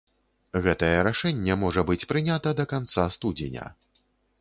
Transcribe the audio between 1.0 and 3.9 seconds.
рашэнне можа быць прынята да канца студзеня.